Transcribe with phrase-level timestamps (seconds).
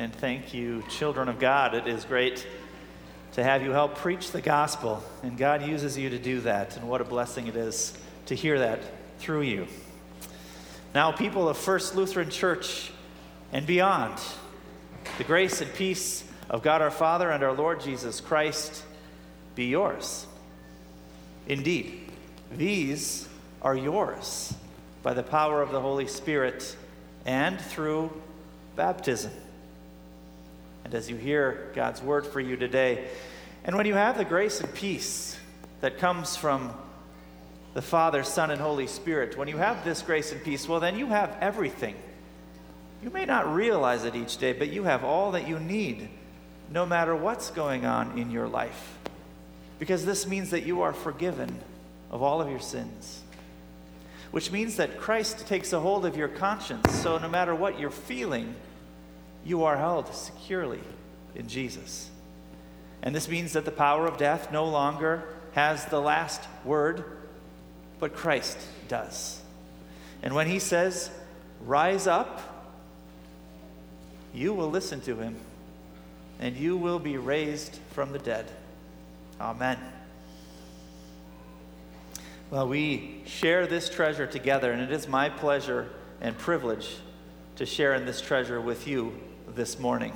[0.00, 1.74] and thank you, children of God.
[1.74, 2.46] It is great
[3.32, 6.88] to have you help preach the gospel, and God uses you to do that, and
[6.88, 7.92] what a blessing it is
[8.24, 8.80] to hear that
[9.18, 9.66] through you.
[10.94, 12.90] Now, people of First Lutheran Church
[13.52, 14.18] and beyond,
[15.18, 18.82] the grace and peace of God our Father and our Lord Jesus Christ
[19.54, 20.26] be yours.
[21.46, 22.10] Indeed,
[22.56, 23.28] these
[23.60, 24.54] are yours
[25.02, 26.74] by the power of the Holy Spirit
[27.26, 28.10] and through
[28.76, 29.32] baptism.
[30.90, 33.06] And as you hear God's word for you today,
[33.62, 35.38] and when you have the grace and peace
[35.82, 36.74] that comes from
[37.74, 40.98] the Father, Son, and Holy Spirit, when you have this grace and peace, well, then
[40.98, 41.94] you have everything.
[43.04, 46.08] You may not realize it each day, but you have all that you need,
[46.72, 48.98] no matter what's going on in your life.
[49.78, 51.56] Because this means that you are forgiven
[52.10, 53.22] of all of your sins,
[54.32, 56.92] which means that Christ takes a hold of your conscience.
[56.96, 58.56] So no matter what you're feeling,
[59.44, 60.80] you are held securely
[61.34, 62.10] in Jesus.
[63.02, 67.04] And this means that the power of death no longer has the last word,
[67.98, 69.40] but Christ does.
[70.22, 71.10] And when he says,
[71.64, 72.40] Rise up,
[74.32, 75.36] you will listen to him,
[76.38, 78.46] and you will be raised from the dead.
[79.40, 79.78] Amen.
[82.50, 85.88] Well, we share this treasure together, and it is my pleasure
[86.20, 86.96] and privilege
[87.56, 89.18] to share in this treasure with you
[89.54, 90.12] this morning.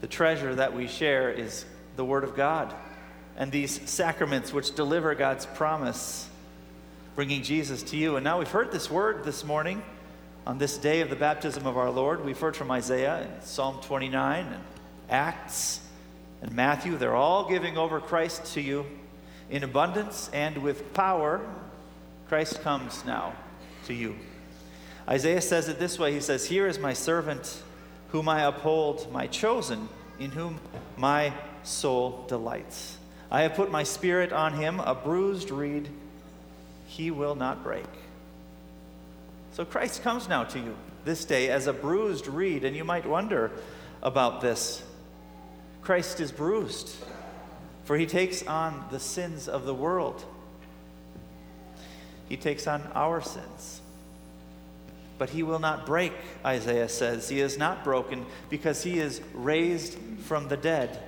[0.00, 1.64] The treasure that we share is
[1.96, 2.74] the Word of God
[3.38, 6.28] and these sacraments which deliver God's promise,
[7.14, 8.16] bringing Jesus to you.
[8.16, 9.80] And now we've heard this word this morning
[10.44, 12.24] on this day of the baptism of our Lord.
[12.24, 14.62] We've heard from Isaiah and Psalm 29 and
[15.08, 15.80] Acts
[16.42, 16.96] and Matthew.
[16.96, 18.84] They're all giving over Christ to you
[19.50, 21.40] in abundance and with power.
[22.28, 23.34] Christ comes now
[23.86, 24.16] to you.
[25.08, 27.62] Isaiah says it this way He says, Here is my servant
[28.10, 30.60] whom I uphold, my chosen, in whom
[30.96, 32.96] my soul delights.
[33.30, 35.88] I have put my spirit on him, a bruised reed
[36.86, 37.86] he will not break.
[39.52, 43.06] So Christ comes now to you this day as a bruised reed, and you might
[43.06, 43.50] wonder
[44.02, 44.82] about this.
[45.82, 46.94] Christ is bruised,
[47.84, 50.24] for he takes on the sins of the world.
[52.28, 53.80] He takes on our sins.
[55.18, 56.12] But he will not break,
[56.44, 57.28] Isaiah says.
[57.28, 60.98] He is not broken because he is raised from the dead.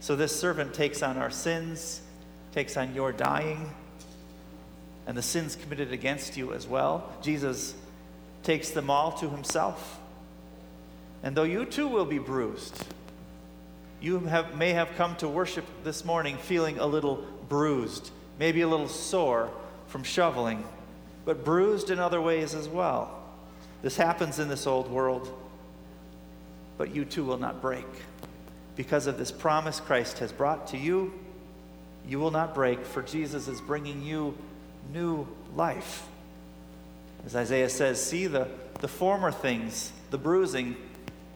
[0.00, 2.02] So this servant takes on our sins,
[2.52, 3.72] takes on your dying,
[5.06, 7.12] and the sins committed against you as well.
[7.22, 7.74] Jesus
[8.42, 9.98] takes them all to himself.
[11.22, 12.84] And though you too will be bruised,
[14.00, 18.68] you have, may have come to worship this morning feeling a little bruised, maybe a
[18.68, 19.50] little sore
[19.88, 20.64] from shoveling,
[21.26, 23.19] but bruised in other ways as well.
[23.82, 25.32] This happens in this old world,
[26.76, 27.86] but you too will not break.
[28.76, 31.12] Because of this promise Christ has brought to you,
[32.06, 34.36] you will not break, for Jesus is bringing you
[34.92, 36.06] new life.
[37.26, 38.48] As Isaiah says, See, the,
[38.80, 40.76] the former things, the bruising,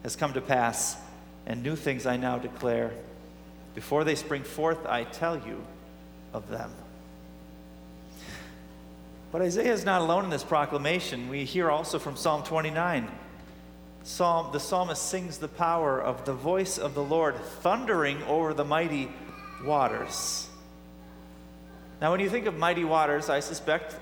[0.03, 0.97] has come to pass,
[1.45, 2.91] and new things I now declare.
[3.75, 5.63] Before they spring forth, I tell you
[6.33, 6.71] of them.
[9.35, 11.27] But Isaiah is not alone in this proclamation.
[11.27, 13.11] We hear also from Psalm 29.
[14.01, 18.63] Psalm, the psalmist sings the power of the voice of the Lord thundering over the
[18.63, 19.11] mighty
[19.65, 20.47] waters.
[21.99, 23.97] Now, when you think of mighty waters, I suspect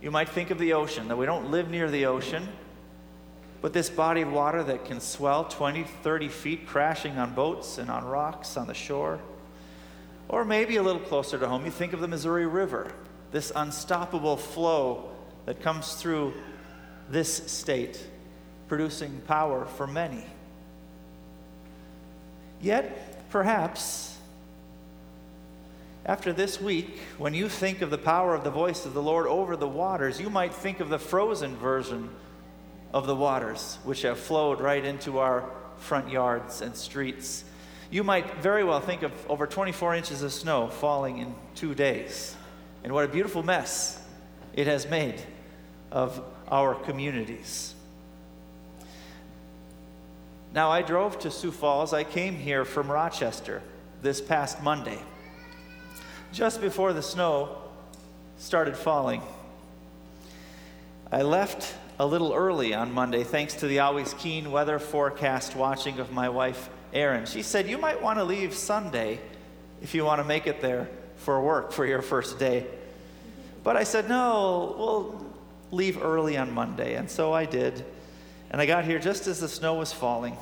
[0.00, 2.48] you might think of the ocean, that we don't live near the ocean,
[3.60, 7.90] but this body of water that can swell 20, 30 feet, crashing on boats and
[7.90, 9.20] on rocks on the shore.
[10.30, 12.90] Or maybe a little closer to home, you think of the Missouri River,
[13.30, 15.10] this unstoppable flow
[15.46, 16.34] that comes through
[17.10, 18.02] this state,
[18.68, 20.24] producing power for many.
[22.60, 24.16] Yet, perhaps,
[26.04, 29.26] after this week, when you think of the power of the voice of the Lord
[29.26, 32.10] over the waters, you might think of the frozen version
[32.92, 37.44] of the waters, which have flowed right into our front yards and streets.
[37.90, 42.34] You might very well think of over 24 inches of snow falling in two days.
[42.84, 44.00] And what a beautiful mess
[44.54, 45.20] it has made
[45.90, 47.74] of our communities.
[50.54, 51.92] Now, I drove to Sioux Falls.
[51.92, 53.62] I came here from Rochester
[54.02, 54.98] this past Monday,
[56.32, 57.58] just before the snow
[58.38, 59.22] started falling.
[61.12, 65.98] I left a little early on Monday thanks to the always keen weather forecast watching
[65.98, 67.26] of my wife, Erin.
[67.26, 69.20] She said, You might want to leave Sunday
[69.82, 70.88] if you want to make it there
[71.18, 72.66] for work for your first day.
[73.62, 75.26] But I said, no, we'll
[75.70, 76.94] leave early on Monday.
[76.94, 77.84] And so I did.
[78.50, 80.36] And I got here just as the snow was falling.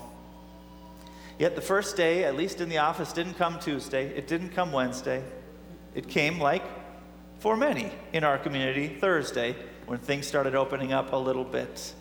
[1.38, 4.06] Yet the first day, at least in the office, didn't come Tuesday.
[4.17, 5.23] It didn't come Wednesday.
[5.94, 6.62] It came like
[7.40, 9.56] for many in our community Thursday
[9.87, 11.93] when things started opening up a little bit.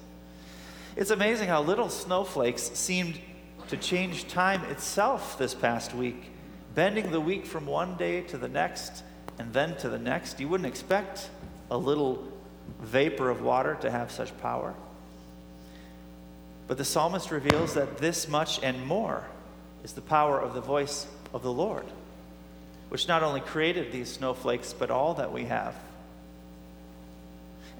[0.95, 3.19] It's amazing how little snowflakes seemed
[3.67, 6.31] to change time itself this past week,
[6.75, 9.03] bending the week from one day to the next
[9.39, 10.39] and then to the next.
[10.39, 11.29] You wouldn't expect
[11.71, 12.23] a little
[12.81, 14.73] vapor of water to have such power.
[16.67, 19.23] But the psalmist reveals that this much and more
[19.83, 21.85] is the power of the voice of the Lord,
[22.89, 25.75] which not only created these snowflakes, but all that we have.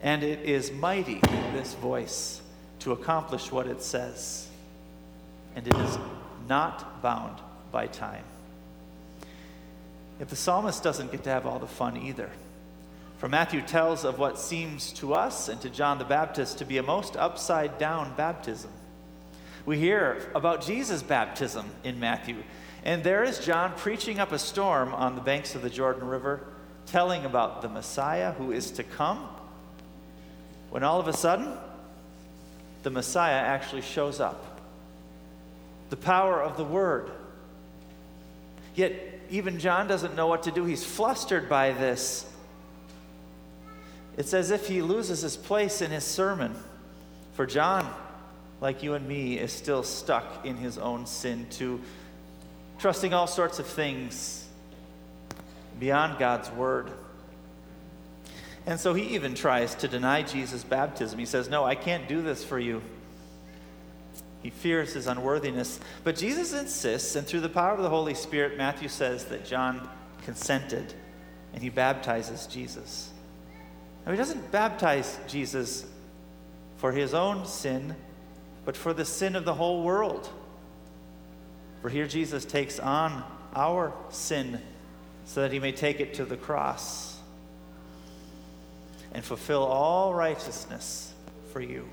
[0.01, 1.19] And it is mighty,
[1.53, 2.41] this voice,
[2.80, 4.48] to accomplish what it says.
[5.56, 5.98] And it is
[6.48, 7.39] not bound
[7.71, 8.24] by time.
[10.19, 12.29] If the psalmist doesn't get to have all the fun either.
[13.17, 16.77] For Matthew tells of what seems to us and to John the Baptist to be
[16.77, 18.71] a most upside down baptism.
[19.65, 22.44] We hear about Jesus' baptism in Matthew,
[22.83, 26.45] and there is John preaching up a storm on the banks of the Jordan River,
[26.85, 29.27] telling about the Messiah who is to come.
[30.69, 31.57] When all of a sudden,
[32.83, 34.62] the Messiah actually shows up.
[35.89, 37.09] The power of the Word.
[38.75, 40.66] Yet, even John doesn't know what to do.
[40.66, 42.30] He's flustered by this.
[44.18, 46.56] It's as if he loses his place in his sermon.
[47.33, 47.94] For John,
[48.62, 51.81] like you and me, is still stuck in his own sin, to
[52.80, 54.48] trusting all sorts of things
[55.80, 56.92] beyond God's word.
[58.66, 61.19] And so he even tries to deny Jesus' baptism.
[61.19, 62.81] He says, No, I can't do this for you.
[64.45, 65.80] He fears his unworthiness.
[66.03, 69.89] But Jesus insists, and through the power of the Holy Spirit, Matthew says that John
[70.24, 70.94] consented
[71.51, 73.09] and he baptizes Jesus.
[74.06, 75.83] Now, he doesn't baptize Jesus
[76.77, 77.95] for his own sin,
[78.65, 80.30] but for the sin of the whole world.
[81.81, 83.24] For here Jesus takes on
[83.56, 84.62] our sin
[85.25, 87.18] so that he may take it to the cross
[89.12, 91.12] and fulfill all righteousness
[91.51, 91.89] for you.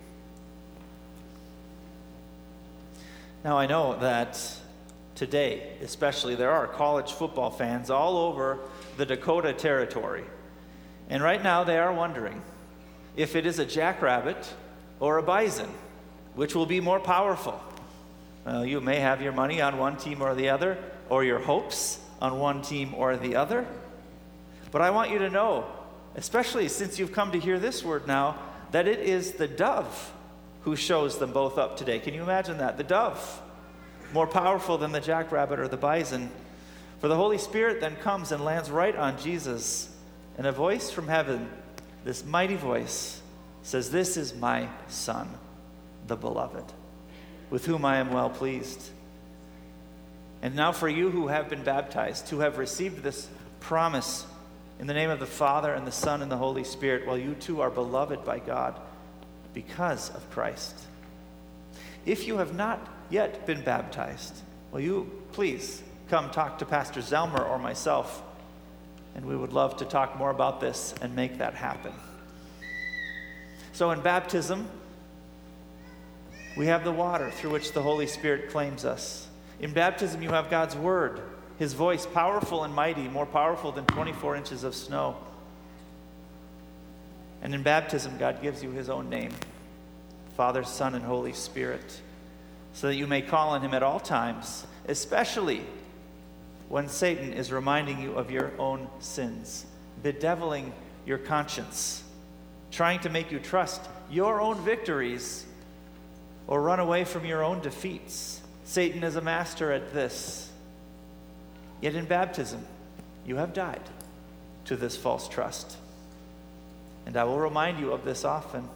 [3.44, 4.40] Now, I know that
[5.16, 8.60] today, especially, there are college football fans all over
[8.96, 10.22] the Dakota Territory.
[11.10, 12.40] And right now, they are wondering
[13.16, 14.54] if it is a jackrabbit
[15.00, 15.68] or a bison.
[16.34, 17.60] Which will be more powerful?
[18.46, 20.78] Well, you may have your money on one team or the other,
[21.10, 23.66] or your hopes on one team or the other.
[24.70, 25.66] But I want you to know,
[26.14, 28.38] especially since you've come to hear this word now,
[28.70, 30.12] that it is the dove
[30.64, 31.98] who shows them both up today.
[31.98, 32.76] Can you imagine that?
[32.76, 33.42] The dove,
[34.12, 36.30] more powerful than the jackrabbit or the bison.
[37.00, 39.88] For the Holy Spirit then comes and lands right on Jesus,
[40.38, 41.48] and a voice from heaven,
[42.04, 43.20] this mighty voice,
[43.62, 45.28] says, This is my son
[46.06, 46.64] the beloved,
[47.50, 48.90] with whom I am well pleased.
[50.42, 53.28] And now, for you who have been baptized, who have received this
[53.60, 54.26] promise
[54.80, 57.34] in the name of the Father and the Son and the Holy Spirit, well, you
[57.34, 58.80] too are beloved by God
[59.54, 60.75] because of Christ.
[62.04, 64.34] If you have not yet been baptized,
[64.70, 68.22] will you please come talk to Pastor Zelmer or myself?
[69.14, 71.93] And we would love to talk more about this and make that happen.
[73.72, 74.69] So, in baptism,
[76.56, 79.28] we have the water through which the Holy Spirit claims us.
[79.60, 81.22] In baptism, you have God's Word,
[81.58, 85.17] His voice, powerful and mighty, more powerful than 24 inches of snow.
[87.43, 89.32] And in baptism, God gives you His own name
[90.36, 92.01] Father, Son, and Holy Spirit,
[92.72, 95.62] so that you may call on Him at all times, especially
[96.69, 99.67] when Satan is reminding you of your own sins,
[100.03, 100.72] bedeviling
[101.05, 102.03] your conscience,
[102.70, 105.44] trying to make you trust your own victories
[106.46, 108.41] or run away from your own defeats.
[108.65, 110.51] Satan is a master at this.
[111.81, 112.65] Yet in baptism,
[113.27, 113.82] you have died
[114.65, 115.77] to this false trust.
[117.05, 118.69] And I will remind you of this often.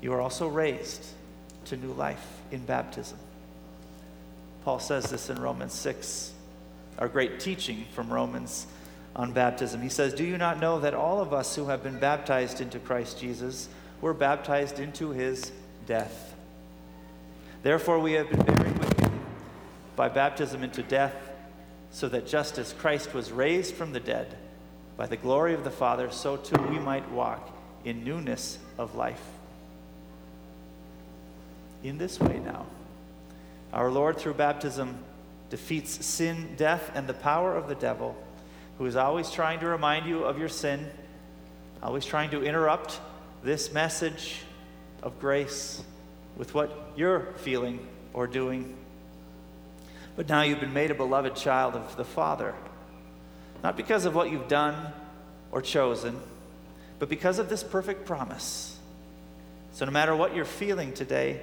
[0.00, 1.04] You are also raised
[1.66, 3.18] to new life in baptism.
[4.64, 6.32] Paul says this in Romans 6,
[6.98, 8.66] our great teaching from Romans
[9.16, 9.80] on baptism.
[9.80, 12.78] He says, Do you not know that all of us who have been baptized into
[12.78, 13.68] Christ Jesus
[14.00, 15.52] were baptized into his
[15.86, 16.34] death?
[17.62, 19.20] Therefore, we have been buried with him
[19.96, 21.14] by baptism into death,
[21.90, 24.36] so that just as Christ was raised from the dead
[24.96, 27.54] by the glory of the Father, so too we might walk
[27.84, 29.22] in newness of life.
[31.82, 32.66] In this way, now,
[33.72, 34.98] our Lord, through baptism,
[35.48, 38.16] defeats sin, death, and the power of the devil,
[38.78, 40.90] who is always trying to remind you of your sin,
[41.82, 43.00] always trying to interrupt
[43.42, 44.42] this message
[45.02, 45.82] of grace
[46.36, 48.76] with what you're feeling or doing.
[50.16, 52.54] But now you've been made a beloved child of the Father,
[53.62, 54.92] not because of what you've done
[55.50, 56.20] or chosen,
[56.98, 58.78] but because of this perfect promise.
[59.72, 61.40] So, no matter what you're feeling today,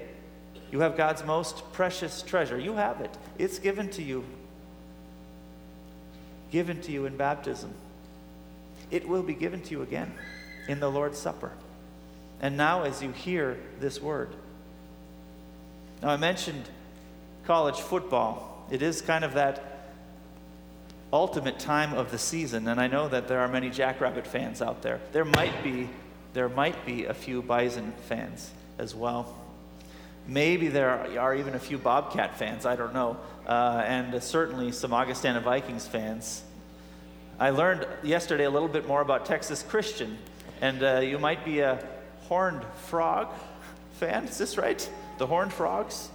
[0.71, 2.59] you have God's most precious treasure.
[2.59, 4.23] You have it, it's given to you.
[6.51, 7.73] Given to you in baptism.
[8.89, 10.13] It will be given to you again
[10.67, 11.51] in the Lord's Supper.
[12.41, 14.29] And now, as you hear this word,
[16.01, 16.69] now I mentioned
[17.45, 18.65] college football.
[18.69, 19.63] It is kind of that
[21.11, 24.81] ultimate time of the season, and I know that there are many Jackrabbit fans out
[24.81, 24.99] there.
[25.13, 25.89] There might be,
[26.33, 29.35] there might be a few Bison fans as well.
[30.27, 33.17] Maybe there are even a few Bobcat fans, I don't know,
[33.47, 36.43] uh, and certainly some Augustana Vikings fans.
[37.39, 40.17] I learned yesterday a little bit more about Texas Christian,
[40.59, 41.81] and uh, you might be a
[42.27, 43.29] Horned Frog
[43.93, 44.25] fan.
[44.25, 44.89] Is this right?
[45.17, 46.09] The Horned Frogs,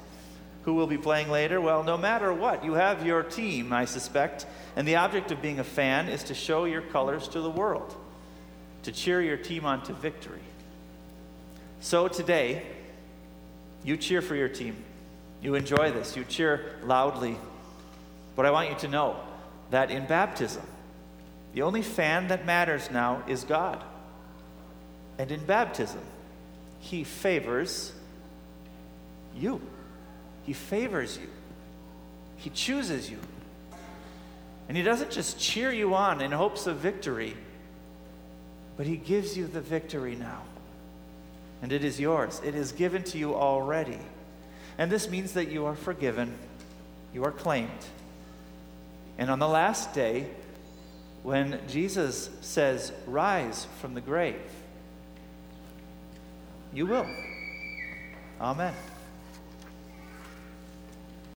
[0.65, 1.59] who will be playing later.
[1.59, 4.45] Well, no matter what, you have your team, I suspect,
[4.77, 7.97] and the object of being a fan is to show your colors to the world,
[8.83, 10.43] to cheer your team on to victory.
[11.81, 12.63] So today,
[13.85, 14.77] you cheer for your team.
[15.41, 16.17] You enjoy this.
[16.17, 17.37] You cheer loudly.
[18.37, 19.17] But I want you to know
[19.71, 20.63] that in baptism,
[21.55, 23.83] the only fan that matters now is God.
[25.19, 26.01] And in baptism,
[26.81, 27.93] He favors
[29.37, 29.61] you.
[30.45, 31.29] He favors you.
[32.37, 33.19] He chooses you.
[34.69, 37.37] And He doesn't just cheer you on in hopes of victory,
[38.77, 40.43] but He gives you the victory now
[41.63, 42.41] and it is yours.
[42.45, 43.99] It is given to you already.
[44.77, 46.35] And this means that you are forgiven,
[47.15, 47.71] you are claimed.
[49.17, 50.27] And on the last day,
[51.23, 54.41] when Jesus says, Rise from the grave,
[56.73, 57.07] you will.
[58.41, 58.75] Amen.